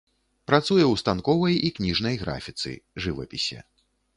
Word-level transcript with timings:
Працуе 0.51 0.85
ў 0.87 0.95
станковай 1.01 1.55
і 1.69 1.71
кніжнай 1.77 2.15
графіцы, 2.25 2.71
жывапісе. 3.07 3.59